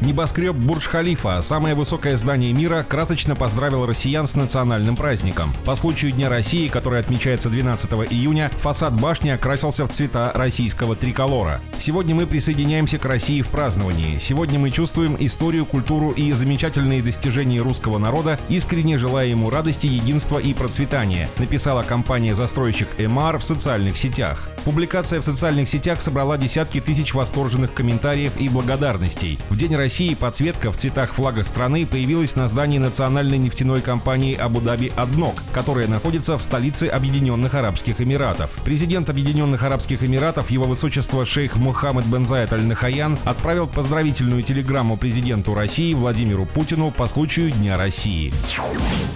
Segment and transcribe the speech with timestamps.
[0.00, 5.52] Небоскреб Бурдж-Халифа, самое высокое здание мира, красочно поздравил россиян с национальным праздником.
[5.66, 11.60] По случаю Дня России, который отмечается 12 июня, фасад башни окрасился в цвета российского триколора.
[11.76, 14.16] Сегодня мы присоединяемся к России в праздновании.
[14.18, 20.38] Сегодня мы чувствуем историю, культуру и замечательные достижения русского народа, искренне желая ему радости, единства
[20.38, 24.48] и процветания, написала компания-застройщик Эмар в социальных сетях.
[24.64, 29.38] Публикация в социальных сетях собрала десятки тысяч восторженных комментариев и благодарностей.
[29.50, 34.36] В День России России подсветка в цветах флага страны появилась на здании национальной нефтяной компании
[34.36, 38.50] Абу-Даби «Аднок», которая находится в столице Объединенных Арабских Эмиратов.
[38.64, 45.56] Президент Объединенных Арабских Эмиратов, его высочество шейх Мухаммед бен Заид Аль-Нахаян, отправил поздравительную телеграмму президенту
[45.56, 48.32] России Владимиру Путину по случаю Дня России.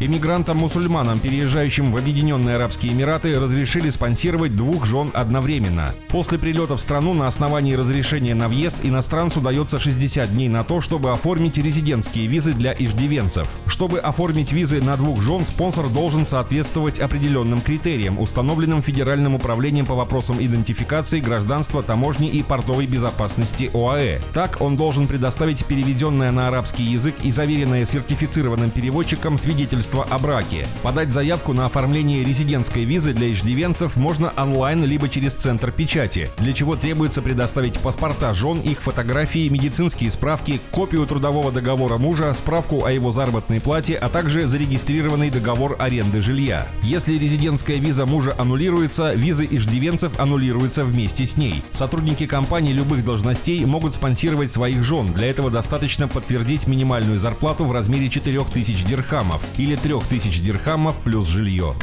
[0.00, 5.94] Иммигрантам-мусульманам, переезжающим в Объединенные Арабские Эмираты, разрешили спонсировать двух жен одновременно.
[6.08, 10.64] После прилета в страну на основании разрешения на въезд иностранцу дается 60 дней на на
[10.64, 13.48] то, чтобы оформить резидентские визы для иждивенцев.
[13.68, 19.94] Чтобы оформить визы на двух жен, спонсор должен соответствовать определенным критериям, установленным Федеральным управлением по
[19.94, 24.18] вопросам идентификации, гражданства, таможни и портовой безопасности ОАЭ.
[24.34, 30.66] Так, он должен предоставить переведенное на арабский язык и заверенное сертифицированным переводчиком свидетельство о браке.
[30.82, 36.52] Подать заявку на оформление резидентской визы для иждивенцев можно онлайн либо через центр печати, для
[36.52, 42.84] чего требуется предоставить паспорта жен, их фотографии, медицинские справки, справки, копию трудового договора мужа, справку
[42.84, 46.66] о его заработной плате, а также зарегистрированный договор аренды жилья.
[46.82, 51.62] Если резидентская виза мужа аннулируется, визы иждивенцев аннулируются вместе с ней.
[51.72, 55.12] Сотрудники компании любых должностей могут спонсировать своих жен.
[55.12, 61.74] Для этого достаточно подтвердить минимальную зарплату в размере 4000 дирхамов или 3000 дирхамов плюс жилье.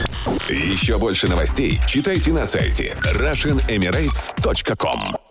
[0.49, 5.24] Еще больше новостей читайте на сайте RussianEmirates.com